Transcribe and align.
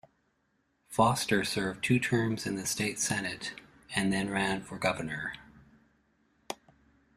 Foster 0.87 1.43
served 1.43 1.83
two 1.83 1.99
terms 1.99 2.47
in 2.47 2.55
the 2.55 2.65
state 2.65 2.99
Senate 2.99 3.53
and 3.95 4.11
then 4.11 4.31
ran 4.31 4.63
for 4.63 4.79
governor. 4.79 5.35